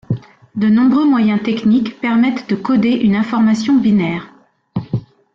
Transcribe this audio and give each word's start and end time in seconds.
De 0.55 0.67
nombreux 0.67 1.07
moyens 1.07 1.43
techniques 1.43 2.01
permettent 2.01 2.49
de 2.49 2.55
coder 2.55 2.89
une 2.89 3.15
information 3.15 3.77
binaire. 3.77 4.33